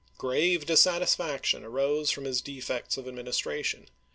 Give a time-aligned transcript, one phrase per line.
[0.17, 3.87] Grave dissatisfaction arose from his de fects of administration.